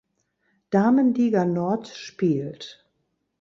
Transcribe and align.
Damenliga 0.71 1.45
Nord 1.45 1.85
spielt. 1.85 2.89